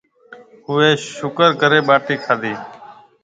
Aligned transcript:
اُوئي 0.67 0.89
شُڪر 1.17 1.49
ڪريَ 1.61 1.79
ٻاٽِي 1.87 2.15
کادِي۔ 2.25 2.53